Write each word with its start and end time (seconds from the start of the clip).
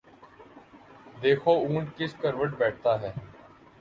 دیکھو 1.21 1.51
اونٹ 1.59 1.89
کس 1.97 2.13
کروٹ 2.21 2.57
بیٹھتا 2.59 2.99
ہے۔ 3.01 3.11